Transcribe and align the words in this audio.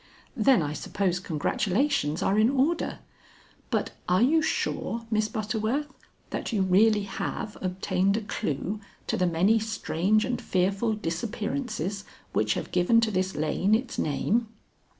"Then 0.35 0.63
I 0.63 0.73
suppose 0.73 1.19
congratulations 1.19 2.23
are 2.23 2.39
in 2.39 2.49
order. 2.49 3.01
But 3.69 3.91
are 4.09 4.23
you 4.23 4.41
sure, 4.41 5.05
Miss 5.11 5.27
Butterworth, 5.27 5.93
that 6.31 6.51
you 6.51 6.63
really 6.63 7.03
have 7.03 7.55
obtained 7.61 8.17
a 8.17 8.21
clue 8.21 8.79
to 9.05 9.15
the 9.15 9.27
many 9.27 9.59
strange 9.59 10.25
and 10.25 10.41
fearful 10.41 10.93
disappearances 10.93 12.03
which 12.33 12.55
have 12.55 12.71
given 12.71 12.99
to 13.01 13.11
this 13.11 13.35
lane 13.35 13.75
its 13.75 13.99
name?" 13.99 14.47